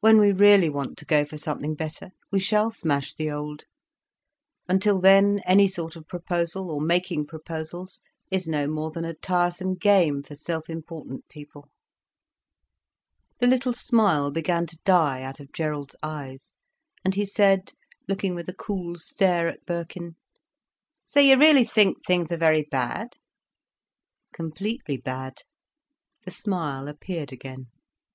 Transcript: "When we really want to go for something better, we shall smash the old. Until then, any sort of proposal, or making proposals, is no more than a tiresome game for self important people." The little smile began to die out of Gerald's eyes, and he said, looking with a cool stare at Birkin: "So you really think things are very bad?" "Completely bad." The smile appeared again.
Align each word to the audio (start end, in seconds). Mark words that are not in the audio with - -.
"When 0.00 0.16
we 0.16 0.32
really 0.32 0.70
want 0.70 0.96
to 0.96 1.04
go 1.04 1.26
for 1.26 1.36
something 1.36 1.74
better, 1.74 2.12
we 2.32 2.40
shall 2.40 2.70
smash 2.70 3.12
the 3.12 3.30
old. 3.30 3.64
Until 4.66 5.02
then, 5.02 5.40
any 5.44 5.68
sort 5.68 5.96
of 5.96 6.08
proposal, 6.08 6.70
or 6.70 6.80
making 6.80 7.26
proposals, 7.26 8.00
is 8.30 8.48
no 8.48 8.66
more 8.68 8.90
than 8.90 9.04
a 9.04 9.12
tiresome 9.12 9.74
game 9.74 10.22
for 10.22 10.34
self 10.34 10.70
important 10.70 11.28
people." 11.28 11.68
The 13.40 13.46
little 13.46 13.74
smile 13.74 14.30
began 14.30 14.66
to 14.66 14.78
die 14.86 15.20
out 15.22 15.40
of 15.40 15.52
Gerald's 15.52 15.94
eyes, 16.02 16.52
and 17.04 17.14
he 17.14 17.26
said, 17.26 17.74
looking 18.08 18.34
with 18.34 18.48
a 18.48 18.54
cool 18.54 18.96
stare 18.96 19.46
at 19.46 19.66
Birkin: 19.66 20.16
"So 21.04 21.20
you 21.20 21.36
really 21.36 21.64
think 21.66 22.06
things 22.06 22.32
are 22.32 22.38
very 22.38 22.62
bad?" 22.70 23.08
"Completely 24.32 24.96
bad." 24.96 25.42
The 26.24 26.30
smile 26.30 26.88
appeared 26.88 27.30
again. 27.30 27.66